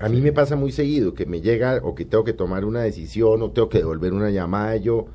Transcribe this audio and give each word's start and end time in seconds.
A 0.00 0.08
mí 0.08 0.22
me 0.22 0.32
pasa 0.32 0.56
muy 0.56 0.72
seguido 0.72 1.12
que 1.12 1.26
me 1.26 1.42
llega 1.42 1.80
o 1.82 1.94
que 1.94 2.06
tengo 2.06 2.24
que 2.24 2.32
tomar 2.32 2.64
una 2.64 2.80
decisión 2.80 3.42
o 3.42 3.50
tengo 3.50 3.68
que 3.68 3.78
devolver 3.78 4.14
una 4.14 4.30
llamada 4.30 4.76
y 4.76 4.82
yo 4.82 5.06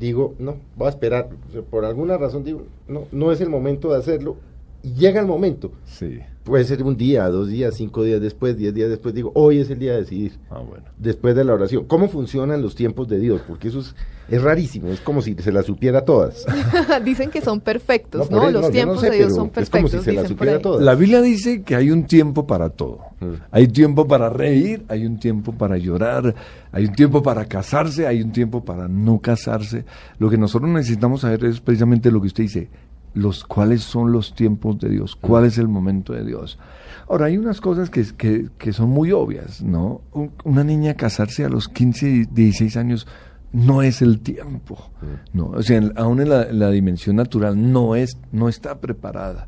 digo, 0.00 0.34
no, 0.38 0.56
voy 0.76 0.86
a 0.86 0.90
esperar. 0.90 1.28
Por 1.70 1.84
alguna 1.84 2.16
razón 2.16 2.42
digo, 2.42 2.62
no, 2.88 3.04
no 3.12 3.32
es 3.32 3.42
el 3.42 3.50
momento 3.50 3.92
de 3.92 3.98
hacerlo. 3.98 4.36
Y 4.84 4.92
llega 4.92 5.18
el 5.20 5.26
momento. 5.26 5.72
Sí. 5.86 6.18
Puede 6.44 6.64
ser 6.64 6.82
un 6.82 6.94
día, 6.94 7.26
dos 7.30 7.48
días, 7.48 7.74
cinco 7.74 8.02
días 8.04 8.20
después, 8.20 8.54
diez 8.58 8.74
días 8.74 8.90
después. 8.90 9.14
Digo, 9.14 9.32
hoy 9.34 9.60
es 9.60 9.70
el 9.70 9.78
día 9.78 9.92
de 9.92 10.00
decidir. 10.00 10.32
Ah, 10.50 10.58
bueno. 10.58 10.84
Después 10.98 11.34
de 11.34 11.42
la 11.42 11.54
oración. 11.54 11.86
¿Cómo 11.86 12.06
funcionan 12.10 12.60
los 12.60 12.74
tiempos 12.74 13.08
de 13.08 13.18
Dios? 13.18 13.40
Porque 13.48 13.68
eso 13.68 13.80
es, 13.80 13.94
es 14.28 14.42
rarísimo. 14.42 14.88
Es 14.88 15.00
como 15.00 15.22
si 15.22 15.34
se 15.36 15.50
las 15.52 15.64
supiera 15.64 16.04
todas. 16.04 16.44
dicen 17.04 17.30
que 17.30 17.40
son 17.40 17.62
perfectos, 17.62 18.30
No, 18.30 18.50
Los 18.50 18.60
no, 18.64 18.70
tiempos 18.70 18.96
no 18.96 19.00
sé, 19.00 19.10
de 19.10 19.16
Dios 19.16 19.34
son 19.34 19.46
es 19.46 19.52
perfectos, 19.52 19.80
como 19.80 19.88
si 19.88 20.04
se 20.04 20.12
las 20.12 20.24
dicen 20.24 20.36
por 20.36 20.46
supiera 20.46 20.56
ahí. 20.58 20.62
todas. 20.62 20.82
La 20.84 20.94
Biblia 20.94 21.22
dice 21.22 21.62
que 21.62 21.76
hay 21.76 21.90
un 21.90 22.04
tiempo 22.04 22.46
para 22.46 22.68
todo. 22.68 22.98
Mm. 23.20 23.32
Hay 23.50 23.68
tiempo 23.68 24.06
para 24.06 24.28
reír, 24.28 24.84
hay 24.88 25.06
un 25.06 25.18
tiempo 25.18 25.52
para 25.52 25.78
llorar, 25.78 26.34
hay 26.72 26.84
un 26.84 26.92
tiempo 26.94 27.22
para 27.22 27.46
casarse, 27.46 28.06
hay 28.06 28.20
un 28.20 28.32
tiempo 28.32 28.62
para 28.62 28.86
no 28.86 29.18
casarse. 29.18 29.86
Lo 30.18 30.28
que 30.28 30.36
nosotros 30.36 30.70
necesitamos 30.70 31.22
saber 31.22 31.42
es 31.46 31.60
precisamente 31.60 32.10
lo 32.10 32.20
que 32.20 32.26
usted 32.26 32.42
dice, 32.42 32.68
los 33.14 33.44
cuáles 33.44 33.82
son 33.82 34.12
los 34.12 34.34
tiempos 34.34 34.78
de 34.78 34.88
Dios, 34.90 35.16
cuál 35.16 35.44
es 35.44 35.56
el 35.58 35.68
momento 35.68 36.12
de 36.12 36.24
Dios. 36.24 36.58
Ahora, 37.08 37.26
hay 37.26 37.38
unas 37.38 37.60
cosas 37.60 37.90
que, 37.90 38.04
que, 38.16 38.48
que 38.58 38.72
son 38.72 38.90
muy 38.90 39.12
obvias, 39.12 39.62
¿no? 39.62 40.00
Un- 40.12 40.32
Una 40.44 40.64
niña 40.64 40.94
casarse 40.94 41.44
a 41.44 41.48
los 41.48 41.68
15, 41.68 42.08
y 42.08 42.24
16 42.24 42.76
años 42.76 43.06
no 43.52 43.82
es 43.82 44.02
el 44.02 44.20
tiempo, 44.20 44.90
¿no? 45.32 45.46
O 45.50 45.62
sea, 45.62 45.76
en- 45.78 45.92
aún 45.96 46.20
en 46.20 46.28
la, 46.30 46.42
en 46.44 46.58
la 46.58 46.70
dimensión 46.70 47.16
natural 47.16 47.72
no, 47.72 47.94
es, 47.94 48.16
no 48.32 48.48
está 48.48 48.80
preparada. 48.80 49.46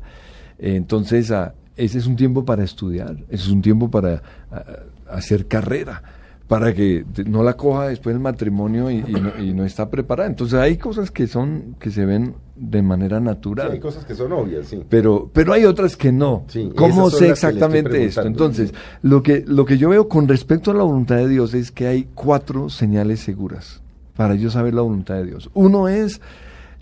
Eh, 0.59 0.75
Entonces, 0.75 1.29
ah, 1.31 1.53
ese 1.75 1.97
es 1.97 2.07
un 2.07 2.15
tiempo 2.15 2.45
para 2.45 2.63
estudiar, 2.63 3.17
ese 3.29 3.43
es 3.43 3.49
un 3.49 3.61
tiempo 3.61 3.91
para 3.91 4.21
ah, 4.51 4.63
hacer 5.09 5.47
carrera, 5.47 6.03
para 6.47 6.73
que 6.73 7.05
no 7.25 7.43
la 7.43 7.57
coja 7.57 7.87
después 7.89 8.13
del 8.15 8.21
matrimonio 8.23 8.89
y, 8.89 9.03
y 9.05 9.11
no, 9.13 9.37
y 9.43 9.53
no 9.53 9.65
está 9.65 9.89
preparada. 9.89 10.29
Entonces, 10.29 10.57
hay 10.57 10.77
cosas 10.77 11.11
que 11.11 11.27
son 11.27 11.75
que 11.79 11.91
se 11.91 12.05
ven 12.05 12.35
de 12.59 12.81
manera 12.81 13.19
Sí, 13.19 13.23
natural. 13.25 13.71
hay 13.71 13.79
cosas 13.79 14.05
que 14.05 14.15
son 14.15 14.31
obvias, 14.33 14.67
sí. 14.67 14.81
Pero, 14.89 15.29
pero 15.33 15.53
hay 15.53 15.65
otras 15.65 15.95
que 15.95 16.11
no. 16.11 16.45
Sí, 16.47 16.71
¿Cómo 16.75 17.09
sé 17.09 17.29
exactamente 17.29 18.05
esto? 18.05 18.23
Entonces, 18.23 18.73
lo 19.01 19.21
que, 19.23 19.43
lo 19.47 19.65
que 19.65 19.77
yo 19.77 19.89
veo 19.89 20.07
con 20.09 20.27
respecto 20.27 20.71
a 20.71 20.73
la 20.73 20.83
voluntad 20.83 21.17
de 21.17 21.27
Dios 21.27 21.53
es 21.53 21.71
que 21.71 21.87
hay 21.87 22.07
cuatro 22.15 22.69
señales 22.69 23.19
seguras 23.19 23.81
para 24.15 24.35
yo 24.35 24.49
saber 24.49 24.73
la 24.73 24.81
voluntad 24.81 25.15
de 25.15 25.25
Dios. 25.25 25.49
Uno 25.53 25.87
es 25.87 26.21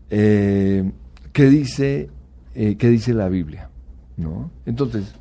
eh, 0.10 0.92
qué 1.34 1.50
dice, 1.50 2.10
eh, 2.54 2.76
qué 2.78 2.90
dice 2.90 3.14
la 3.14 3.28
Biblia, 3.30 3.70
¿no? 4.18 4.50
Entonces, 4.66 5.14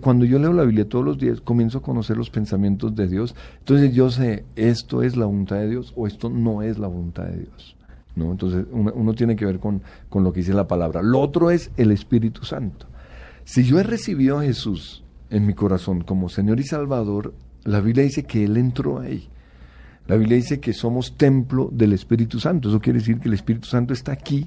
cuando 0.00 0.24
yo 0.24 0.38
leo 0.38 0.52
la 0.52 0.64
Biblia 0.64 0.88
todos 0.88 1.04
los 1.04 1.18
días, 1.18 1.40
comienzo 1.40 1.78
a 1.78 1.82
conocer 1.82 2.16
los 2.16 2.30
pensamientos 2.30 2.94
de 2.94 3.08
Dios. 3.08 3.34
Entonces 3.58 3.92
yo 3.94 4.10
sé, 4.10 4.44
esto 4.56 5.02
es 5.02 5.16
la 5.16 5.26
voluntad 5.26 5.56
de 5.56 5.68
Dios 5.68 5.92
o 5.96 6.06
esto 6.06 6.30
no 6.30 6.62
es 6.62 6.78
la 6.78 6.86
voluntad 6.86 7.24
de 7.24 7.38
Dios. 7.38 7.76
¿No? 8.16 8.30
Entonces 8.30 8.66
uno, 8.70 8.92
uno 8.94 9.14
tiene 9.14 9.36
que 9.36 9.44
ver 9.44 9.58
con, 9.58 9.82
con 10.08 10.24
lo 10.24 10.32
que 10.32 10.40
dice 10.40 10.54
la 10.54 10.66
palabra. 10.66 11.02
Lo 11.02 11.20
otro 11.20 11.50
es 11.50 11.70
el 11.76 11.90
Espíritu 11.90 12.44
Santo. 12.44 12.86
Si 13.44 13.64
yo 13.64 13.78
he 13.78 13.82
recibido 13.82 14.38
a 14.38 14.42
Jesús 14.42 15.04
en 15.30 15.46
mi 15.46 15.54
corazón 15.54 16.02
como 16.02 16.28
Señor 16.28 16.60
y 16.60 16.64
Salvador, 16.64 17.34
la 17.64 17.80
Biblia 17.80 18.04
dice 18.04 18.24
que 18.24 18.44
Él 18.44 18.56
entró 18.56 19.00
ahí. 19.00 19.28
La 20.06 20.16
Biblia 20.16 20.36
dice 20.36 20.60
que 20.60 20.72
somos 20.72 21.16
templo 21.16 21.68
del 21.72 21.92
Espíritu 21.92 22.38
Santo. 22.38 22.68
Eso 22.68 22.80
quiere 22.80 22.98
decir 22.98 23.18
que 23.18 23.28
el 23.28 23.34
Espíritu 23.34 23.68
Santo 23.68 23.94
está 23.94 24.12
aquí 24.12 24.46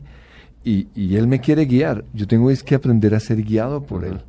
y, 0.64 0.88
y 0.96 1.16
Él 1.16 1.28
me 1.28 1.40
quiere 1.40 1.66
guiar. 1.66 2.06
Yo 2.14 2.28
tengo 2.28 2.52
es 2.52 2.64
que 2.64 2.76
aprender 2.76 3.16
a 3.16 3.20
ser 3.20 3.44
guiado 3.44 3.84
por 3.84 4.06
Él. 4.06 4.22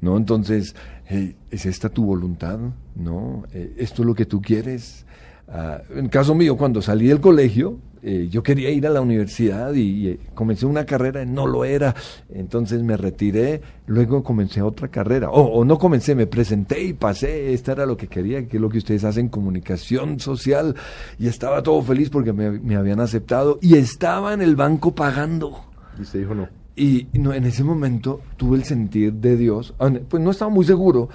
¿No? 0.00 0.16
Entonces, 0.16 0.74
hey, 1.06 1.36
¿es 1.50 1.64
esta 1.64 1.88
tu 1.88 2.04
voluntad? 2.04 2.58
¿No? 2.94 3.44
Eh, 3.52 3.74
¿Esto 3.78 4.02
es 4.02 4.06
lo 4.06 4.14
que 4.14 4.26
tú 4.26 4.42
quieres? 4.42 5.06
Ah, 5.48 5.80
en 5.94 6.08
caso 6.08 6.34
mío, 6.34 6.56
cuando 6.56 6.82
salí 6.82 7.06
del 7.06 7.20
colegio, 7.20 7.78
eh, 8.06 8.28
yo 8.30 8.42
quería 8.42 8.68
ir 8.70 8.86
a 8.86 8.90
la 8.90 9.00
universidad 9.00 9.72
y, 9.72 9.80
y, 9.80 10.08
eh, 10.08 10.20
comencé 10.34 10.66
una 10.66 10.84
carrera, 10.84 11.22
y 11.22 11.26
no 11.26 11.46
lo 11.46 11.64
era, 11.64 11.94
entonces 12.28 12.82
me 12.82 12.98
retiré, 12.98 13.62
luego 13.86 14.22
comencé 14.22 14.60
otra 14.60 14.88
carrera, 14.88 15.30
o, 15.30 15.40
o 15.40 15.64
no 15.64 15.78
comencé, 15.78 16.14
me 16.14 16.26
presenté 16.26 16.82
y 16.82 16.92
pasé, 16.92 17.54
esta 17.54 17.72
era 17.72 17.86
lo 17.86 17.96
que 17.96 18.06
quería, 18.06 18.46
que 18.46 18.58
es 18.58 18.60
lo 18.60 18.68
que 18.68 18.76
ustedes 18.76 19.04
hacen, 19.04 19.28
comunicación 19.28 20.20
social, 20.20 20.76
y 21.18 21.28
estaba 21.28 21.62
todo 21.62 21.80
feliz 21.82 22.10
porque 22.10 22.34
me, 22.34 22.50
me 22.50 22.76
habían 22.76 23.00
aceptado 23.00 23.58
y 23.62 23.76
estaba 23.76 24.34
en 24.34 24.42
el 24.42 24.54
banco 24.54 24.94
pagando. 24.94 25.64
Y 25.98 26.02
usted 26.02 26.20
dijo 26.20 26.34
no. 26.34 26.48
Y 26.76 27.06
no, 27.14 27.32
en 27.32 27.44
ese 27.44 27.64
momento 27.64 28.20
tuve 28.36 28.58
el 28.58 28.64
sentir 28.64 29.14
de 29.14 29.36
Dios, 29.36 29.74
ah, 29.78 29.90
pues 30.08 30.22
no 30.22 30.30
estaba 30.30 30.50
muy 30.50 30.66
seguro 30.66 31.08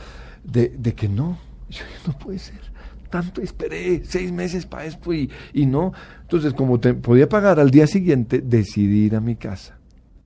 de, 0.44 0.70
de 0.70 0.96
que 0.96 1.08
no, 1.08 1.38
yo, 1.70 1.84
no 2.08 2.18
puede 2.18 2.40
ser. 2.40 2.60
Tanto 3.10 3.42
esperé 3.42 4.04
seis 4.06 4.32
meses 4.32 4.66
para 4.66 4.86
esto 4.86 5.14
y, 5.14 5.30
y 5.54 5.66
no. 5.66 5.94
Entonces, 6.22 6.54
como 6.54 6.80
te, 6.80 6.94
podía 6.94 7.28
pagar 7.28 7.60
al 7.60 7.72
día 7.72 7.88
siguiente, 7.88 8.42
decidí 8.42 9.06
ir 9.06 9.16
a 9.16 9.20
mi 9.20 9.36
casa 9.36 9.78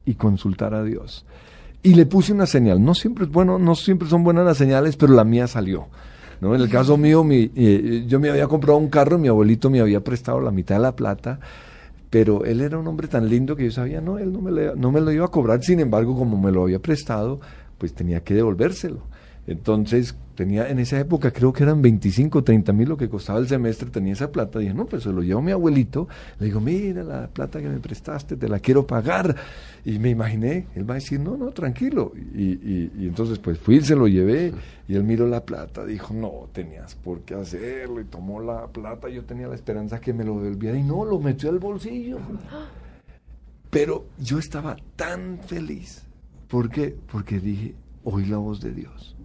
y 0.05 0.16
consultar 0.16 0.73
a 0.73 0.83
Dios. 0.83 1.25
Y 1.81 1.95
le 1.95 2.05
puse 2.05 2.33
una 2.33 2.45
señal. 2.45 2.83
No 2.83 2.94
siempre 2.94 3.25
es 3.25 3.31
bueno, 3.31 3.59
no 3.59 3.75
siempre 3.75 4.07
son 4.07 4.23
buenas 4.23 4.45
las 4.45 4.57
señales, 4.57 4.95
pero 4.97 5.13
la 5.13 5.23
mía 5.23 5.47
salió. 5.47 5.88
¿no? 6.41 6.55
En 6.55 6.61
el 6.61 6.69
caso 6.69 6.97
mío, 6.97 7.23
mi, 7.23 7.51
eh, 7.55 8.05
yo 8.07 8.19
me 8.19 8.29
había 8.29 8.47
comprado 8.47 8.77
un 8.77 8.89
carro, 8.89 9.17
mi 9.17 9.27
abuelito 9.27 9.69
me 9.69 9.79
había 9.79 10.01
prestado 10.01 10.41
la 10.41 10.51
mitad 10.51 10.75
de 10.75 10.81
la 10.81 10.95
plata 10.95 11.39
pero 12.13 12.45
él 12.45 12.61
era 12.61 12.77
un 12.77 12.88
hombre 12.88 13.07
tan 13.07 13.27
lindo 13.27 13.55
que 13.55 13.63
yo 13.63 13.71
sabía, 13.71 14.00
no, 14.00 14.19
él 14.19 14.31
no 14.31 14.39
me, 14.39 14.51
no 14.75 14.91
me 14.91 15.01
lo 15.01 15.11
iba 15.11 15.25
a 15.25 15.29
cobrar, 15.29 15.63
sin 15.63 15.79
embargo, 15.79 16.15
como 16.15 16.39
me 16.39 16.51
lo 16.51 16.61
había 16.61 16.77
prestado, 16.77 17.39
pues 17.79 17.95
tenía 17.95 18.23
que 18.23 18.35
devolvérselo. 18.35 19.01
Entonces, 19.46 20.16
tenía 20.36 20.70
en 20.70 20.80
esa 20.80 21.00
época, 21.00 21.31
creo 21.31 21.52
que 21.52 21.64
eran 21.64 21.81
25, 21.81 22.44
30 22.44 22.74
mil 22.74 22.90
lo 22.90 22.98
que 22.98 23.09
costaba 23.09 23.40
el 23.40 23.48
semestre, 23.48 23.90
tenía 23.90 24.14
esa 24.14 24.31
plata. 24.31 24.59
Dije, 24.59 24.74
no, 24.74 24.86
pues 24.86 25.04
se 25.04 25.12
lo 25.12 25.22
llevo 25.22 25.40
a 25.40 25.44
mi 25.44 25.52
abuelito. 25.52 26.08
Le 26.40 26.46
digo, 26.46 26.59
mira 26.59 27.04
la 27.04 27.28
plata 27.28 27.62
que 27.62 27.68
me 27.68 27.80
prestaste, 27.80 28.38
te 28.38 28.48
la 28.48 28.59
quiero 28.59 28.88
pagar. 28.88 29.36
Y 29.86 30.00
me 30.00 30.09
imaginé, 30.09 30.68
él 30.76 30.90
va 30.90 30.96
a 30.96 30.96
decir, 30.96 31.20
no, 31.20 31.36
no, 31.36 31.52
tranquilo. 31.52 32.14
Y, 32.16 32.44
y, 32.44 32.92
y 33.00 33.08
entonces, 33.08 33.40
pues 33.40 33.59
fui, 33.59 33.81
se 33.81 33.96
lo 33.96 34.08
llevé. 34.08 34.54
Y 34.88 34.96
él 34.96 35.04
miró 35.04 35.28
la 35.28 35.46
plata, 35.46 35.86
dijo, 35.86 36.14
no, 36.14 36.50
tenías 36.52 36.96
por 36.96 37.22
qué 37.22 37.36
hacerlo. 37.36 38.00
Y 38.00 38.06
tomó 38.06 38.40
la 38.40 38.68
plata, 38.68 39.10
yo 39.10 39.24
tenía 39.25 39.48
la 39.48 39.56
esperanza 39.56 40.00
que 40.00 40.14
me 40.14 40.24
lo 40.24 40.40
devolviera. 40.40 40.78
Y 40.78 40.84
no, 40.84 41.04
lo 41.04 41.20
metió 41.20 41.50
al 41.50 41.60
bolsillo. 41.60 42.18
Pero 43.70 44.06
yo 44.20 44.40
estaba 44.40 44.78
tan 44.96 45.40
feliz. 45.40 46.04
¿Por 46.48 46.70
qué? 46.70 46.96
Porque 47.12 47.40
dije, 47.40 47.74
oí 48.04 48.25
la 48.25 48.38
voz 48.38 48.62
de 48.62 48.72
Dios. 48.72 49.16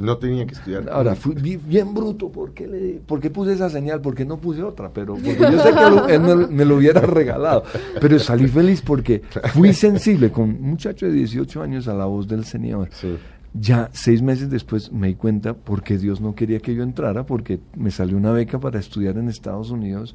No 0.00 0.18
tenía 0.18 0.46
que 0.46 0.54
estudiar. 0.54 0.88
Ahora, 0.90 1.14
fui 1.14 1.34
bi- 1.34 1.56
bien 1.56 1.94
bruto, 1.94 2.28
¿por 2.30 2.52
qué, 2.52 2.66
le, 2.66 3.00
¿por 3.06 3.18
qué 3.20 3.30
puse 3.30 3.54
esa 3.54 3.70
señal? 3.70 4.00
¿Por 4.00 4.14
qué 4.14 4.24
no 4.24 4.36
puse 4.38 4.62
otra? 4.62 4.90
Pero 4.92 5.14
porque 5.14 5.38
yo 5.38 5.58
sé 5.62 5.70
que 5.70 5.80
lo- 5.90 6.06
él 6.08 6.20
me, 6.20 6.46
me 6.48 6.64
lo 6.64 6.76
hubiera 6.76 7.00
regalado. 7.00 7.64
Pero 8.00 8.18
salí 8.18 8.46
feliz 8.48 8.82
porque 8.82 9.22
fui 9.54 9.72
sensible 9.72 10.30
con 10.30 10.50
un 10.50 10.60
muchacho 10.70 11.06
de 11.06 11.12
18 11.12 11.62
años 11.62 11.88
a 11.88 11.94
la 11.94 12.04
voz 12.04 12.28
del 12.28 12.44
Señor. 12.44 12.88
Sí. 12.92 13.16
Ya 13.58 13.88
seis 13.92 14.20
meses 14.20 14.50
después 14.50 14.92
me 14.92 15.06
di 15.06 15.14
cuenta 15.14 15.54
porque 15.54 15.96
Dios 15.96 16.20
no 16.20 16.34
quería 16.34 16.60
que 16.60 16.74
yo 16.74 16.82
entrara, 16.82 17.24
porque 17.24 17.58
me 17.74 17.90
salió 17.90 18.18
una 18.18 18.32
beca 18.32 18.60
para 18.60 18.78
estudiar 18.78 19.16
en 19.16 19.28
Estados 19.30 19.70
Unidos 19.70 20.14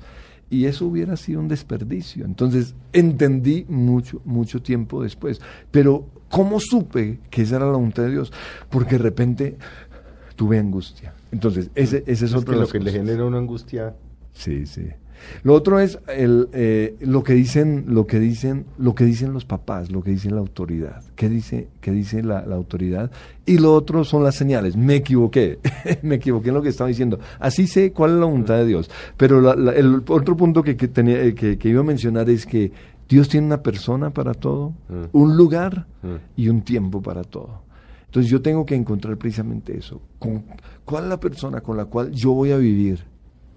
y 0.52 0.66
eso 0.66 0.86
hubiera 0.86 1.16
sido 1.16 1.40
un 1.40 1.48
desperdicio. 1.48 2.26
Entonces 2.26 2.76
entendí 2.92 3.66
mucho, 3.70 4.22
mucho 4.26 4.62
tiempo 4.62 5.02
después. 5.02 5.40
Pero 5.72 6.06
¿cómo 6.30 6.60
supe 6.60 7.20
que 7.30 7.44
esa 7.44 7.56
era 7.56 7.66
la 7.66 7.72
voluntad 7.72 8.04
de 8.04 8.12
Dios? 8.12 8.34
Porque 8.70 8.98
de 8.98 9.04
repente 9.04 9.58
tuve 10.36 10.60
angustia. 10.60 11.14
Entonces, 11.32 11.72
ese, 11.74 12.04
ese 12.06 12.12
es 12.12 12.22
Es 12.24 12.34
otro 12.34 12.54
que 12.54 12.60
lo 12.60 12.68
que 12.68 12.80
le 12.80 12.92
genera 12.92 13.24
una 13.24 13.38
angustia. 13.38 13.96
Sí, 14.34 14.66
sí. 14.66 14.90
Lo 15.44 15.54
otro 15.54 15.80
es 15.80 16.00
el, 16.08 16.50
eh, 16.54 16.96
lo 17.02 17.24
que 17.24 17.34
dicen, 17.34 17.86
lo 17.88 18.08
que 18.08 18.20
dicen, 18.20 18.66
lo 18.78 18.96
que 18.96 19.04
dicen 19.06 19.34
los 19.34 19.46
papás, 19.46 19.92
lo 19.92 20.02
que 20.04 20.12
dice 20.12 20.30
la 20.32 20.40
autoridad. 20.40 21.04
¿Qué 21.16 21.30
dice, 21.30 21.68
qué 21.82 21.92
dice 21.92 22.24
la, 22.24 22.46
la 22.46 22.56
autoridad? 22.56 23.12
Y 23.46 23.58
lo 23.58 23.74
otro 23.74 24.04
son 24.04 24.24
las 24.24 24.36
señales. 24.36 24.76
Me 24.78 24.96
equivoqué, 24.96 25.60
me 26.04 26.16
equivoqué 26.16 26.50
en 26.50 26.56
lo 26.56 26.62
que 26.62 26.70
estaba 26.70 26.88
diciendo. 26.88 27.20
Así 27.40 27.68
sé 27.68 27.92
cuál 27.92 28.12
es 28.12 28.18
la 28.18 28.26
voluntad 28.26 28.58
de 28.58 28.66
Dios. 28.66 28.90
Pero 29.18 29.42
la- 29.42 29.56
la- 29.56 29.74
el 29.74 30.04
otro 30.08 30.36
punto 30.38 30.64
que, 30.64 30.76
que 30.78 30.88
tenía, 30.88 31.22
eh, 31.24 31.34
que, 31.36 31.58
que 31.58 31.70
iba 31.70 31.82
a 31.82 31.84
mencionar 31.84 32.30
es 32.30 32.46
que 32.46 32.72
Dios 33.10 33.28
tiene 33.28 33.48
una 33.48 33.62
persona 33.62 34.10
para 34.12 34.34
todo, 34.34 34.70
Mm. 34.90 35.04
un 35.12 35.36
lugar 35.38 35.86
Mm. 36.02 36.16
y 36.38 36.50
un 36.50 36.62
tiempo 36.62 37.02
para 37.02 37.24
todo. 37.24 37.62
Entonces 38.06 38.30
yo 38.32 38.42
tengo 38.42 38.66
que 38.66 38.76
encontrar 38.76 39.18
precisamente 39.18 39.78
eso. 39.78 40.02
Con- 40.20 40.44
¿Cuál 40.86 41.04
es 41.06 41.10
la 41.10 41.20
persona 41.20 41.62
con 41.62 41.78
la 41.78 41.86
cual 41.86 42.12
yo 42.12 42.32
voy 42.32 42.52
a 42.52 42.58
vivir 42.58 43.00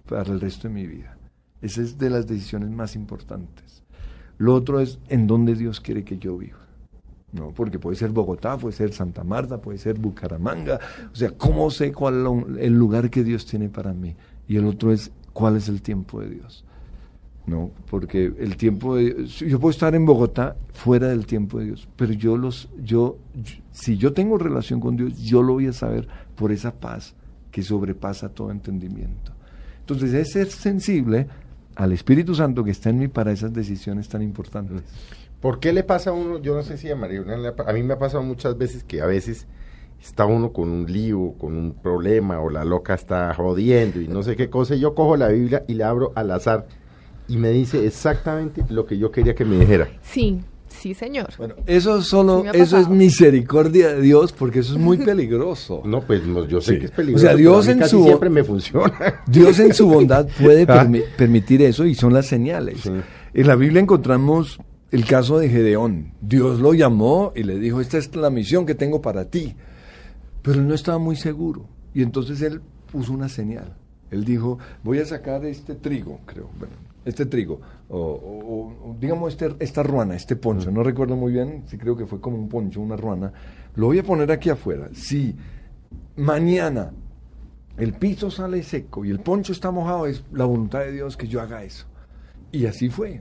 para 0.08 0.32
el 0.32 0.40
resto 0.40 0.68
de 0.68 0.74
mi 0.74 0.86
vida? 0.86 1.16
Esa 1.64 1.80
es 1.80 1.96
de 1.96 2.10
las 2.10 2.26
decisiones 2.26 2.70
más 2.70 2.94
importantes. 2.94 3.82
Lo 4.36 4.54
otro 4.54 4.80
es 4.80 4.98
en 5.08 5.26
dónde 5.26 5.54
Dios 5.54 5.80
quiere 5.80 6.04
que 6.04 6.18
yo 6.18 6.36
viva. 6.36 6.58
No, 7.32 7.52
porque 7.52 7.78
puede 7.78 7.96
ser 7.96 8.10
Bogotá, 8.10 8.58
puede 8.58 8.76
ser 8.76 8.92
Santa 8.92 9.24
Marta, 9.24 9.60
puede 9.60 9.78
ser 9.78 9.98
Bucaramanga. 9.98 10.78
O 11.10 11.16
sea, 11.16 11.30
¿cómo 11.30 11.70
sé 11.70 11.90
cuál 11.92 12.26
es 12.58 12.64
el 12.66 12.74
lugar 12.74 13.08
que 13.08 13.24
Dios 13.24 13.46
tiene 13.46 13.68
para 13.70 13.92
mí? 13.94 14.14
Y 14.46 14.56
el 14.56 14.66
otro 14.66 14.92
es 14.92 15.10
cuál 15.32 15.56
es 15.56 15.68
el 15.68 15.80
tiempo 15.80 16.20
de 16.20 16.28
Dios. 16.28 16.64
No, 17.46 17.70
porque 17.90 18.32
el 18.38 18.56
tiempo 18.56 18.96
de 18.96 19.24
yo 19.26 19.58
puedo 19.58 19.70
estar 19.70 19.94
en 19.94 20.04
Bogotá 20.06 20.56
fuera 20.72 21.08
del 21.08 21.26
tiempo 21.26 21.58
de 21.58 21.66
Dios, 21.66 21.88
pero 21.96 22.12
yo 22.12 22.36
los 22.36 22.68
yo- 22.82 23.18
si 23.72 23.96
yo 23.96 24.12
tengo 24.12 24.38
relación 24.38 24.80
con 24.80 24.96
Dios, 24.96 25.18
yo 25.18 25.42
lo 25.42 25.54
voy 25.54 25.66
a 25.66 25.72
saber 25.72 26.06
por 26.36 26.52
esa 26.52 26.72
paz 26.74 27.14
que 27.50 27.62
sobrepasa 27.62 28.28
todo 28.28 28.50
entendimiento. 28.50 29.32
Entonces, 29.80 30.14
es 30.14 30.32
ser 30.32 30.46
sensible 30.50 31.26
al 31.76 31.92
Espíritu 31.92 32.34
Santo 32.34 32.64
que 32.64 32.70
está 32.70 32.90
en 32.90 32.98
mí 32.98 33.08
para 33.08 33.32
esas 33.32 33.52
decisiones 33.52 34.08
tan 34.08 34.22
importantes. 34.22 34.82
¿Por 35.40 35.60
qué 35.60 35.72
le 35.72 35.84
pasa 35.84 36.10
a 36.10 36.12
uno? 36.12 36.38
Yo 36.38 36.54
no 36.54 36.62
sé 36.62 36.78
si 36.78 36.90
a 36.90 36.96
pa- 36.98 37.70
a 37.70 37.72
mí 37.72 37.82
me 37.82 37.94
ha 37.94 37.98
pasado 37.98 38.22
muchas 38.22 38.56
veces 38.56 38.82
que 38.84 39.00
a 39.02 39.06
veces 39.06 39.46
está 40.02 40.24
uno 40.26 40.52
con 40.52 40.70
un 40.70 40.90
lío, 40.90 41.34
con 41.38 41.56
un 41.56 41.74
problema, 41.74 42.40
o 42.40 42.50
la 42.50 42.64
loca 42.64 42.94
está 42.94 43.32
jodiendo 43.34 44.00
y 44.00 44.08
no 44.08 44.22
sé 44.22 44.36
qué 44.36 44.48
cosa. 44.50 44.74
y 44.74 44.80
Yo 44.80 44.94
cojo 44.94 45.16
la 45.16 45.28
Biblia 45.28 45.64
y 45.68 45.74
la 45.74 45.88
abro 45.90 46.12
al 46.14 46.30
azar 46.30 46.66
y 47.28 47.36
me 47.38 47.50
dice 47.50 47.86
exactamente 47.86 48.62
lo 48.68 48.86
que 48.86 48.98
yo 48.98 49.10
quería 49.10 49.34
que 49.34 49.44
me 49.44 49.58
dijera. 49.58 49.88
Sí, 50.02 50.40
sí, 50.78 50.94
señor. 50.94 51.28
Bueno, 51.38 51.54
eso 51.66 52.02
solo, 52.02 52.44
Sí 52.52 52.58
eso 52.60 52.78
es 52.78 52.88
misericordia 52.88 53.88
de 53.94 54.00
Dios, 54.02 54.32
porque 54.32 54.60
eso 54.60 54.74
es 54.74 54.78
muy 54.78 54.98
peligroso. 54.98 55.82
No, 55.84 56.00
pues 56.02 56.26
no, 56.26 56.46
yo 56.46 56.60
sé 56.60 56.74
Sí. 56.74 56.78
que 56.80 56.84
es 56.86 56.92
O 56.92 56.94
peligroso. 56.96 57.24
sea, 57.26 57.34
Dios 57.36 57.68
en 57.68 57.88
su- 57.88 58.04
siempre 58.04 58.30
me 58.30 58.44
funciona. 58.44 58.92
Dios 59.26 59.58
en 59.58 59.72
su 59.74 59.86
bondad 59.86 60.26
puede 60.40 60.62
Ah. 60.68 60.84
permi- 60.84 61.04
permitir 61.16 61.62
eso 61.62 61.84
y 61.86 61.94
son 61.94 62.12
las 62.12 62.26
señales. 62.26 62.80
Sí. 62.82 62.90
En 63.34 63.46
la 63.46 63.56
Biblia 63.56 63.80
encontramos 63.80 64.58
el 64.90 65.04
caso 65.06 65.38
de 65.38 65.48
Gedeón. 65.48 66.12
Dios 66.20 66.60
lo 66.60 66.72
llamó 66.74 67.32
y 67.34 67.42
le 67.42 67.58
dijo, 67.58 67.80
esta 67.80 67.98
es 67.98 68.14
la 68.14 68.30
misión 68.30 68.64
que 68.66 68.74
tengo 68.74 69.00
para 69.02 69.24
ti. 69.30 69.54
Pero 70.42 70.60
él 70.60 70.68
no 70.68 70.74
estaba 70.74 70.98
muy 70.98 71.16
seguro. 71.16 71.66
Y 71.94 72.02
entonces 72.02 72.42
él 72.42 72.60
puso 72.92 73.12
una 73.12 73.28
señal. 73.28 73.74
Él 74.10 74.24
dijo, 74.24 74.58
voy 74.84 74.98
a 75.00 75.06
sacar 75.06 75.44
este 75.46 75.74
trigo, 75.74 76.20
creo, 76.26 76.48
bueno, 76.58 76.74
este 77.04 77.26
trigo, 77.26 77.60
o, 77.88 77.98
o- 77.98 78.90
o, 78.90 78.96
digamos 78.98 79.32
este- 79.34 79.56
esta 79.60 79.82
ruana, 79.82 80.14
este 80.16 80.36
poncho, 80.36 80.70
no 80.70 80.82
recuerdo 80.82 81.16
muy 81.16 81.32
bien, 81.32 81.62
sí 81.66 81.76
creo 81.78 81.96
que 81.96 82.06
fue 82.06 82.20
como 82.20 82.36
un 82.36 82.48
poncho, 82.48 82.80
una 82.80 82.96
ruana, 82.96 83.32
lo 83.76 83.86
voy 83.86 83.98
a 83.98 84.02
poner 84.02 84.30
aquí 84.32 84.48
afuera. 84.50 84.88
Si 84.94 85.34
mañana 86.16 86.92
el 87.76 87.92
piso 87.94 88.30
sale 88.30 88.62
seco 88.62 89.04
y 89.04 89.10
el 89.10 89.20
poncho 89.20 89.52
está 89.52 89.70
mojado, 89.70 90.06
es 90.06 90.22
la 90.32 90.44
voluntad 90.44 90.80
de 90.80 90.92
Dios 90.92 91.16
que 91.16 91.26
yo 91.26 91.40
haga 91.40 91.62
eso. 91.64 91.86
Y 92.52 92.66
así 92.66 92.88
fue. 92.88 93.20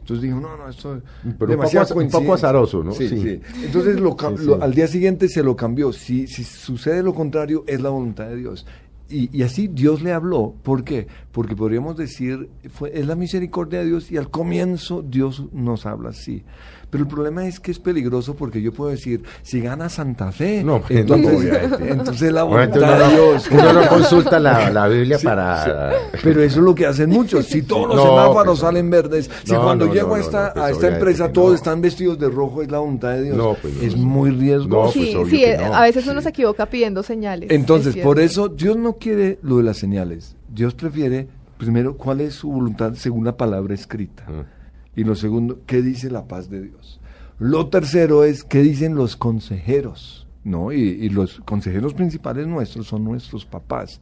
Entonces 0.00 0.22
dijo, 0.22 0.40
no, 0.40 0.56
no, 0.56 0.68
esto 0.68 0.96
es 0.96 1.02
Pero 1.22 1.44
un 1.44 1.50
demasiada 1.50 1.86
poco 1.86 2.00
az- 2.00 2.04
un 2.04 2.10
poco 2.10 2.18
coincidencia". 2.26 2.34
azaroso, 2.48 2.82
¿no? 2.84 2.92
Sí, 2.92 3.08
Sí. 3.08 3.20
sí. 3.22 3.40
Entonces 3.64 4.00
lo 4.00 4.16
lo- 4.46 4.62
al 4.62 4.74
día 4.74 4.86
siguiente 4.88 5.28
se 5.28 5.42
lo 5.44 5.54
cambió. 5.56 5.92
Si, 5.92 6.26
si 6.26 6.42
sucede 6.44 7.02
lo 7.04 7.14
contrario, 7.14 7.64
es 7.68 7.80
la 7.80 7.90
voluntad 7.90 8.26
de 8.28 8.36
Dios. 8.36 8.66
Y, 9.12 9.36
y 9.36 9.42
así 9.42 9.68
Dios 9.68 10.02
le 10.02 10.12
habló. 10.12 10.54
¿Por 10.62 10.84
qué? 10.84 11.06
Porque 11.32 11.54
podríamos 11.54 11.96
decir, 11.96 12.48
fue, 12.70 12.98
es 12.98 13.06
la 13.06 13.14
misericordia 13.14 13.80
de 13.80 13.86
Dios 13.86 14.10
y 14.10 14.16
al 14.16 14.30
comienzo 14.30 15.02
Dios 15.02 15.44
nos 15.52 15.86
habla 15.86 16.10
así. 16.10 16.44
Pero 16.92 17.04
el 17.04 17.08
problema 17.08 17.46
es 17.46 17.58
que 17.58 17.70
es 17.70 17.78
peligroso 17.78 18.36
porque 18.36 18.60
yo 18.60 18.70
puedo 18.70 18.90
decir, 18.90 19.22
si 19.40 19.62
gana 19.62 19.88
Santa 19.88 20.30
Fe, 20.30 20.62
No, 20.62 20.82
pues, 20.82 21.00
entonces, 21.00 21.70
no, 21.70 21.86
entonces 21.86 22.30
la 22.30 22.42
voluntad 22.42 22.82
uno, 22.82 22.92
de 22.92 22.98
no, 22.98 23.10
Dios. 23.10 23.48
uno 23.50 23.72
no 23.72 23.88
consulta 23.88 24.38
la, 24.38 24.68
la 24.68 24.88
Biblia 24.88 25.16
Sí, 25.16 25.24
para... 25.24 25.90
Pero 26.22 26.42
eso 26.42 26.58
es 26.58 26.64
lo 26.66 26.74
que 26.74 26.84
hacen 26.84 27.08
muchos. 27.08 27.46
Si 27.46 27.62
todos 27.62 27.86
los 27.88 27.96
No, 27.96 28.02
semáforos 28.02 28.44
pues, 28.44 28.58
salen 28.58 28.90
verdes, 28.90 29.30
si 29.42 29.52
no, 29.52 29.62
cuando 29.62 29.86
no, 29.86 29.94
llego 29.94 30.08
no, 30.08 30.14
a 30.16 30.20
esta, 30.20 30.48
no, 30.48 30.52
pues, 30.52 30.64
a 30.66 30.70
esta 30.70 30.88
empresa 30.88 31.32
todos 31.32 31.48
no. 31.48 31.54
están 31.54 31.80
vestidos 31.80 32.18
de 32.18 32.28
rojo, 32.28 32.60
es 32.60 32.70
la 32.70 32.80
voluntad 32.80 33.12
de 33.12 33.22
Dios. 33.22 33.36
No, 33.38 33.54
pues, 33.54 33.74
es 33.82 33.96
no. 33.96 34.04
muy 34.04 34.30
riesgoso. 34.30 34.68
No, 34.68 34.82
pues, 34.82 34.92
sí, 34.92 35.16
sí, 35.30 35.38
que 35.38 35.52
eh, 35.54 35.58
no. 35.66 35.74
a 35.74 35.80
veces 35.80 36.06
uno 36.06 36.20
se 36.20 36.28
equivoca 36.28 36.66
pidiendo 36.66 37.02
señales. 37.02 37.50
Entonces, 37.50 37.96
es 37.96 38.04
por 38.04 38.20
eso 38.20 38.48
Dios 38.50 38.76
no 38.76 38.98
quiere 38.98 39.38
lo 39.40 39.56
de 39.56 39.62
las 39.62 39.78
señales. 39.78 40.36
Dios 40.46 40.74
prefiere, 40.74 41.26
primero, 41.56 41.96
cuál 41.96 42.20
es 42.20 42.34
su 42.34 42.52
voluntad 42.52 42.92
según 42.96 43.24
la 43.24 43.34
palabra 43.34 43.72
escrita. 43.72 44.24
Mm. 44.28 44.61
Y 44.94 45.04
lo 45.04 45.14
segundo, 45.14 45.60
¿qué 45.66 45.80
dice 45.82 46.10
la 46.10 46.26
paz 46.28 46.50
de 46.50 46.62
Dios? 46.62 47.00
Lo 47.38 47.68
tercero 47.68 48.24
es, 48.24 48.44
¿qué 48.44 48.60
dicen 48.62 48.94
los 48.94 49.16
consejeros? 49.16 50.26
¿No? 50.44 50.72
Y, 50.72 50.80
y 50.80 51.08
los 51.08 51.40
consejeros 51.40 51.94
principales 51.94 52.46
nuestros 52.46 52.88
son 52.88 53.04
nuestros 53.04 53.46
papás. 53.46 54.00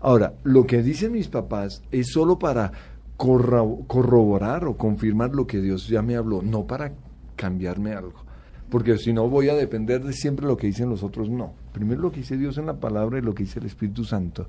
Ahora, 0.00 0.34
lo 0.44 0.66
que 0.66 0.82
dicen 0.82 1.12
mis 1.12 1.28
papás 1.28 1.82
es 1.90 2.12
solo 2.12 2.38
para 2.38 2.72
corro- 3.16 3.84
corroborar 3.86 4.64
o 4.64 4.76
confirmar 4.76 5.34
lo 5.34 5.46
que 5.46 5.60
Dios 5.60 5.88
ya 5.88 6.00
me 6.00 6.16
habló, 6.16 6.42
no 6.42 6.66
para 6.66 6.92
cambiarme 7.36 7.92
algo. 7.92 8.24
Porque 8.70 8.96
si 8.98 9.12
no 9.12 9.28
voy 9.28 9.48
a 9.48 9.54
depender 9.56 10.02
de 10.04 10.12
siempre 10.12 10.46
lo 10.46 10.56
que 10.56 10.68
dicen 10.68 10.88
los 10.88 11.02
otros, 11.02 11.28
no. 11.28 11.54
Primero 11.72 12.00
lo 12.02 12.12
que 12.12 12.20
dice 12.20 12.36
Dios 12.36 12.56
en 12.56 12.66
la 12.66 12.78
palabra 12.78 13.18
y 13.18 13.22
lo 13.22 13.34
que 13.34 13.42
dice 13.42 13.58
el 13.58 13.66
Espíritu 13.66 14.04
Santo. 14.04 14.46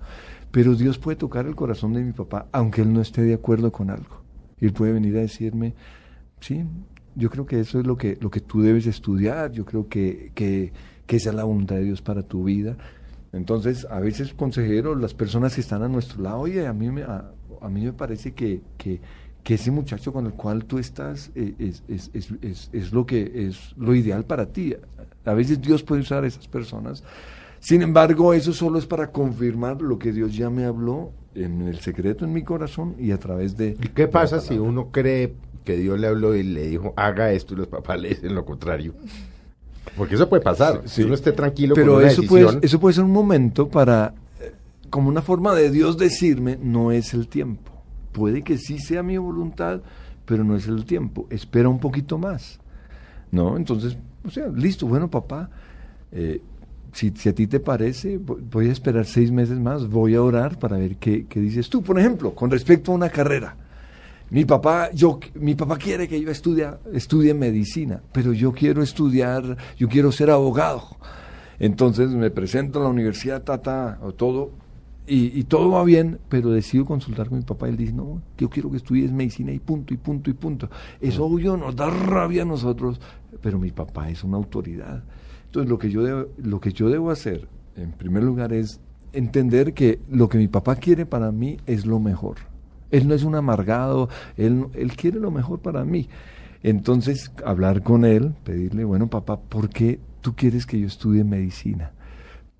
Pero 0.51 0.75
Dios 0.75 0.99
puede 0.99 1.15
tocar 1.17 1.47
el 1.47 1.55
corazón 1.55 1.93
de 1.93 2.03
mi 2.03 2.11
papá 2.11 2.45
aunque 2.51 2.81
él 2.81 2.93
no 2.93 3.01
esté 3.01 3.23
de 3.23 3.33
acuerdo 3.33 3.71
con 3.71 3.89
algo. 3.89 4.21
Y 4.61 4.67
él 4.67 4.73
puede 4.73 4.93
venir 4.93 5.17
a 5.17 5.21
decirme, 5.21 5.73
sí, 6.39 6.63
yo 7.15 7.29
creo 7.29 7.45
que 7.45 7.59
eso 7.59 7.79
es 7.79 7.85
lo 7.85 7.97
que, 7.97 8.17
lo 8.21 8.31
que 8.31 8.39
tú 8.39 8.61
debes 8.61 8.85
estudiar, 8.85 9.51
yo 9.51 9.65
creo 9.65 9.89
que, 9.89 10.31
que, 10.33 10.71
que 11.05 11.15
esa 11.17 11.31
es 11.31 11.35
la 11.35 11.43
voluntad 11.43 11.75
de 11.75 11.83
Dios 11.83 12.01
para 12.01 12.21
tu 12.21 12.45
vida. 12.45 12.77
Entonces, 13.33 13.87
a 13.89 13.99
veces, 13.99 14.33
consejeros, 14.33 14.99
las 14.99 15.13
personas 15.13 15.55
que 15.55 15.61
están 15.61 15.83
a 15.83 15.87
nuestro 15.87 16.21
lado, 16.21 16.39
oye, 16.39 16.67
a 16.67 16.73
mí 16.73 16.89
me, 16.89 17.03
a, 17.03 17.31
a 17.61 17.69
mí 17.69 17.81
me 17.83 17.93
parece 17.93 18.33
que, 18.33 18.61
que, 18.77 19.01
que 19.43 19.55
ese 19.55 19.71
muchacho 19.71 20.13
con 20.13 20.25
el 20.25 20.33
cual 20.33 20.65
tú 20.65 20.77
estás 20.77 21.31
eh, 21.35 21.55
es, 21.57 21.83
es, 21.87 22.11
es, 22.13 22.69
es, 22.71 22.91
lo 22.91 23.05
que 23.05 23.47
es 23.47 23.73
lo 23.77 23.95
ideal 23.95 24.25
para 24.25 24.47
ti. 24.47 24.75
A 25.25 25.33
veces 25.33 25.61
Dios 25.61 25.83
puede 25.83 26.01
usar 26.01 26.23
a 26.23 26.27
esas 26.27 26.47
personas. 26.47 27.03
Sin 27.59 27.81
embargo, 27.81 28.33
eso 28.33 28.53
solo 28.53 28.79
es 28.79 28.85
para 28.85 29.11
confirmar 29.11 29.81
lo 29.81 29.97
que 29.97 30.11
Dios 30.11 30.35
ya 30.35 30.49
me 30.49 30.65
habló 30.65 31.13
en 31.35 31.61
el 31.67 31.79
secreto 31.79 32.25
en 32.25 32.33
mi 32.33 32.43
corazón 32.43 32.95
y 32.99 33.11
a 33.11 33.19
través 33.19 33.57
de... 33.57 33.77
¿Y 33.81 33.89
qué 33.89 34.07
pasa 34.07 34.39
si 34.39 34.57
uno 34.57 34.89
cree 34.91 35.33
que 35.63 35.77
Dios 35.77 35.99
le 35.99 36.07
habló 36.07 36.35
y 36.35 36.43
le 36.43 36.67
dijo, 36.67 36.93
haga 36.97 37.31
esto 37.31 37.53
y 37.53 37.57
los 37.57 37.67
papás 37.67 37.99
le 37.99 38.09
dicen 38.09 38.35
lo 38.35 38.45
contrario? 38.45 38.93
Porque 39.95 40.15
eso 40.15 40.27
puede 40.29 40.41
pasar. 40.41 40.81
Sí, 40.85 40.95
Si 40.95 41.03
uno 41.03 41.13
esté 41.13 41.31
tranquilo 41.31 41.75
Pero 41.75 41.93
con 41.93 42.01
una 42.01 42.07
eso 42.11 42.21
decisión... 42.21 42.45
puede, 42.55 42.65
eso 42.65 42.79
puede 42.79 42.95
ser 42.95 43.03
un 43.03 43.11
momento 43.11 43.69
para, 43.69 44.13
eh, 44.39 44.53
como 44.89 45.09
una 45.09 45.21
forma 45.21 45.53
de 45.55 45.71
Dios 45.71 45.97
decirme, 45.97 46.57
no 46.61 46.91
es 46.91 47.13
el 47.13 47.27
tiempo. 47.27 47.71
Puede 48.11 48.43
que 48.43 48.57
sí 48.57 48.79
sea 48.79 49.03
mi 49.03 49.17
voluntad, 49.17 49.81
pero 50.25 50.43
no 50.43 50.55
es 50.55 50.67
el 50.67 50.85
tiempo. 50.85 51.27
Espera 51.29 51.69
un 51.69 51.79
poquito 51.79 52.17
más. 52.17 52.59
¿No? 53.31 53.55
Entonces, 53.55 53.97
o 54.25 54.29
sea, 54.29 54.47
listo, 54.47 54.85
bueno, 54.87 55.09
papá, 55.09 55.49
eh, 56.11 56.41
si, 56.93 57.11
a 57.29 57.33
ti 57.33 57.47
te 57.47 57.59
parece, 57.59 58.19
vo- 58.19 58.37
voy 58.51 58.69
a 58.69 58.71
esperar 58.71 59.05
seis 59.05 59.31
meses 59.31 59.59
más, 59.59 59.87
voy 59.87 60.15
a 60.15 60.21
orar 60.21 60.59
para 60.59 60.77
ver 60.77 60.97
qué, 60.97 61.25
qué 61.27 61.39
dices 61.39 61.69
tú. 61.69 61.81
Por 61.81 61.99
ejemplo, 61.99 62.33
con 62.35 62.49
respecto 62.51 62.91
a 62.91 62.95
una 62.95 63.09
carrera. 63.09 63.55
Mi 64.29 64.45
papá, 64.45 64.89
yo, 64.93 65.19
mi 65.35 65.55
papá 65.55 65.77
quiere 65.77 66.07
que 66.07 66.19
yo 66.21 66.31
estudie, 66.31 66.65
estudie 66.93 67.33
medicina, 67.33 68.01
pero 68.13 68.31
yo 68.31 68.53
quiero 68.53 68.81
estudiar, 68.81 69.57
yo 69.77 69.89
quiero 69.89 70.11
ser 70.11 70.29
abogado. 70.29 70.83
Entonces 71.59 72.09
me 72.09 72.31
presento 72.31 72.79
a 72.79 72.83
la 72.83 72.89
universidad, 72.89 73.43
tata, 73.43 73.99
o 74.01 74.13
todo, 74.13 74.51
y, 75.07 75.39
y 75.39 75.43
todo 75.45 75.71
va 75.71 75.83
bien, 75.83 76.19
pero 76.29 76.51
decido 76.51 76.85
consultar 76.85 77.29
con 77.29 77.39
mi 77.39 77.43
papá 77.43 77.67
y 77.67 77.71
él 77.71 77.77
dice, 77.77 77.93
no, 77.93 78.21
yo 78.37 78.49
quiero 78.49 78.69
que 78.69 78.77
estudies 78.77 79.11
medicina 79.11 79.51
y 79.51 79.59
punto, 79.59 79.93
y 79.93 79.97
punto, 79.97 80.29
y 80.29 80.33
punto. 80.33 80.69
Eso 80.99 81.25
obvio 81.25 81.57
nos 81.57 81.75
da 81.75 81.89
rabia 81.89 82.43
a 82.43 82.45
nosotros, 82.45 83.01
pero 83.41 83.59
mi 83.59 83.71
papá 83.71 84.09
es 84.09 84.23
una 84.23 84.37
autoridad. 84.37 85.03
Entonces 85.45 85.69
lo 85.69 85.77
que 85.77 85.89
yo 85.89 86.03
debo, 86.03 86.27
lo 86.37 86.61
que 86.61 86.71
yo 86.71 86.89
debo 86.89 87.11
hacer, 87.11 87.47
en 87.75 87.91
primer 87.91 88.23
lugar, 88.23 88.53
es 88.53 88.79
entender 89.13 89.73
que 89.73 89.99
lo 90.09 90.29
que 90.29 90.37
mi 90.37 90.47
papá 90.47 90.75
quiere 90.75 91.05
para 91.05 91.31
mí 91.31 91.57
es 91.65 91.85
lo 91.85 91.99
mejor. 91.99 92.37
Él 92.91 93.07
no 93.07 93.13
es 93.13 93.23
un 93.23 93.35
amargado, 93.35 94.09
él, 94.37 94.67
él 94.73 94.95
quiere 94.95 95.19
lo 95.19 95.31
mejor 95.31 95.59
para 95.59 95.83
mí. 95.83 96.09
Entonces, 96.63 97.31
hablar 97.43 97.81
con 97.83 98.05
él, 98.05 98.33
pedirle, 98.43 98.83
bueno, 98.83 99.09
papá, 99.09 99.39
¿por 99.39 99.69
qué 99.69 99.99
tú 100.21 100.35
quieres 100.35 100.65
que 100.65 100.79
yo 100.79 100.87
estudie 100.87 101.23
medicina? 101.23 101.91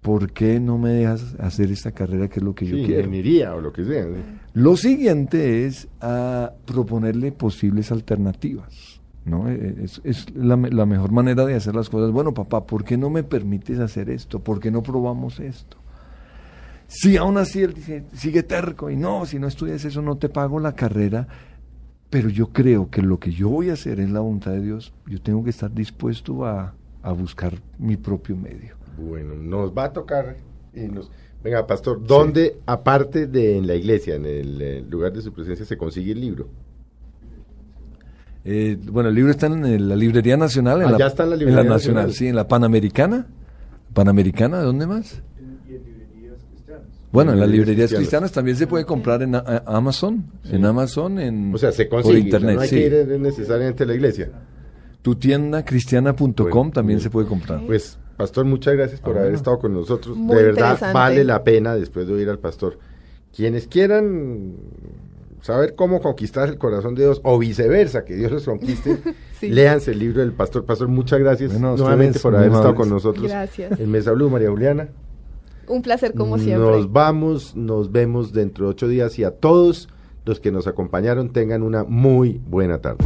¿Por 0.02 0.32
qué 0.32 0.60
no 0.60 0.78
me 0.80 0.90
dejas 0.90 1.36
hacer 1.40 1.72
esta 1.72 1.92
carrera 1.92 2.28
que 2.28 2.40
es 2.40 2.44
lo 2.44 2.56
que 2.56 2.66
yo 2.66 2.76
quiero? 2.78 3.02
ingeniería 3.02 3.54
o 3.56 3.62
lo 3.62 3.72
que 3.72 3.86
sea. 3.86 4.04
¿sí? 4.06 4.22
Lo 4.54 4.76
siguiente 4.76 5.66
es 5.68 5.88
a 6.02 6.54
proponerle 6.66 7.32
posibles 7.32 7.92
alternativas. 7.92 9.00
¿no? 9.26 9.48
Eh, 9.48 9.76
Es, 9.84 10.02
es 10.04 10.34
la, 10.36 10.58
me- 10.58 10.72
la 10.72 10.88
mejor 10.88 11.12
manera 11.12 11.46
de 11.46 11.54
hacer 11.54 11.76
las 11.76 11.90
cosas. 11.90 12.12
Bueno, 12.12 12.34
papá, 12.34 12.66
¿por 12.66 12.84
qué 12.84 12.98
no 12.98 13.12
me 13.12 13.22
permites 13.24 13.78
hacer 13.80 14.10
esto? 14.10 14.40
¿Por 14.40 14.60
qué 14.60 14.72
no 14.72 14.82
probamos 14.82 15.40
esto? 15.40 15.78
Si 16.88 17.16
aún 17.18 17.38
así 17.38 17.62
él 17.62 17.74
dice, 17.74 18.04
sigue 18.14 18.44
terco 18.44 18.90
y 18.90 18.98
no, 18.98 19.26
si 19.26 19.38
no 19.40 19.48
estudias 19.48 19.86
eso 19.86 20.02
no 20.02 20.18
te 20.18 20.28
pago 20.30 20.60
la 20.60 20.74
carrera, 20.74 21.28
pero 22.10 22.28
yo 22.28 22.48
creo 22.52 22.90
que 22.90 23.02
lo 23.02 23.20
que 23.20 23.32
yo 23.32 23.48
voy 23.50 23.70
a 23.70 23.74
hacer 23.74 24.00
en 24.02 24.14
la 24.14 24.20
voluntad 24.20 24.52
de 24.52 24.62
Dios, 24.62 24.94
yo 25.08 25.22
tengo 25.22 25.44
que 25.44 25.52
estar 25.52 25.72
dispuesto 25.72 26.44
a, 26.46 26.74
a 27.04 27.12
buscar 27.14 27.54
mi 27.80 27.96
propio 27.96 28.36
medio. 28.36 28.76
Bueno, 29.02 29.36
nos 29.36 29.72
va 29.72 29.86
a 29.86 29.94
tocar 29.94 30.36
y 30.74 30.82
nos... 30.82 31.10
Venga, 31.44 31.66
pastor, 31.66 32.06
¿dónde, 32.06 32.58
aparte 32.68 33.26
de 33.26 33.58
en 33.58 33.66
la 33.66 33.74
iglesia, 33.76 34.16
en 34.16 34.26
el 34.28 34.62
eh, 34.62 34.86
lugar 34.88 35.12
de 35.12 35.22
su 35.24 35.34
presencia, 35.34 35.66
se 35.66 35.76
consigue 35.76 36.12
el 36.12 36.22
libro? 36.22 36.48
Eh, 38.46 38.78
bueno, 38.92 39.10
el 39.10 39.16
libro 39.16 39.32
está 39.32 39.48
en 39.48 39.90
la 39.90 39.96
Librería 39.96 40.38
Nacional. 40.38 40.82
En 40.82 40.88
Ah, 40.88 40.92
la, 40.92 40.98
ya 41.00 41.08
está 41.08 41.24
en 41.24 41.32
la 41.32 41.36
Librería 41.36 41.64
Nacional, 41.64 42.08
Nacional. 42.08 42.14
sí, 42.14 42.28
en 42.28 42.36
la 42.36 42.48
Panamericana. 42.48 43.28
Panamericana, 43.94 44.62
¿dónde 44.62 44.88
más? 44.88 45.22
Bueno, 47.12 47.34
en 47.34 47.40
las 47.40 47.50
Librerías 47.50 47.90
librerías 47.90 47.90
cristianas. 47.90 48.00
cristianas 48.00 48.32
también 48.32 48.58
se 48.58 48.68
puede 48.68 48.86
comprar 48.86 49.22
en 49.22 49.36
Amazon, 49.66 50.24
en 50.46 50.64
Amazon, 50.66 51.20
en 51.20 51.54
O 51.54 51.58
sea, 51.58 51.72
se 51.74 51.86
por 51.86 52.04
consigue, 52.04 52.20
o 52.20 52.22
sea, 52.22 52.24
internet, 52.26 52.56
no 52.56 52.62
hay 52.62 52.68
sí. 52.70 52.76
que 52.76 52.86
ir 52.86 53.20
necesariamente 53.20 53.84
a 53.84 53.86
la 53.88 53.94
iglesia. 53.96 54.30
Tu 55.02 55.16
tienda 55.16 55.66
cristiana.com 55.66 56.36
Bueno, 56.46 56.72
también 56.72 57.00
se 57.02 57.10
puede 57.10 57.28
comprar. 57.28 57.66
Pues, 57.66 57.98
pastor, 58.22 58.46
muchas 58.46 58.74
gracias 58.76 59.00
por 59.02 59.12
Ah, 59.12 59.20
haber 59.20 59.24
bueno. 59.32 59.38
estado 59.38 59.60
con 59.60 59.74
nosotros. 59.74 60.16
Muy 60.18 60.36
de 60.36 60.44
verdad, 60.44 60.94
vale 60.94 61.24
la 61.24 61.44
pena 61.44 61.76
después 61.76 62.08
de 62.08 62.14
oír 62.14 62.30
al 62.30 62.40
pastor. 62.40 62.78
Quienes 63.36 63.68
quieran 63.68 64.54
saber 65.42 65.74
cómo 65.76 66.02
conquistar 66.02 66.50
el 66.50 66.58
corazón 66.58 66.94
de 66.96 67.04
Dios 67.04 67.20
o 67.24 67.40
viceversa, 67.40 68.06
que 68.06 68.16
Dios 68.16 68.32
los 68.32 68.46
conquiste, 68.46 69.00
Sí. 69.40 69.50
léanse 69.50 69.92
el 69.92 70.00
libro 70.00 70.22
del 70.22 70.34
pastor. 70.34 70.66
Pastor, 70.66 70.88
muchas 70.88 71.20
gracias 71.20 71.52
Bueno, 71.52 71.76
nuevamente 71.76 72.20
por 72.20 72.36
haber 72.36 72.52
estado 72.52 72.76
con 72.76 72.90
nosotros. 72.90 73.28
Gracias. 73.28 73.80
En 73.80 73.90
Mesa 73.90 74.12
Blue, 74.12 74.30
María 74.30 74.50
Juliana. 74.52 74.90
Un 75.68 75.82
placer 75.82 76.14
como 76.14 76.38
siempre. 76.38 76.70
Nos 76.70 76.92
vamos, 76.92 77.56
nos 77.56 77.92
vemos 77.92 78.34
dentro 78.34 78.66
de 78.66 78.72
ocho 78.72 78.88
días 78.88 79.18
y 79.18 79.24
a 79.24 79.32
todos 79.32 79.90
los 80.26 80.40
que 80.40 80.52
nos 80.52 80.68
acompañaron 80.68 81.30
tengan 81.32 81.64
una 81.64 81.84
muy 81.84 82.40
buena 82.46 82.78
tarde. 82.80 83.04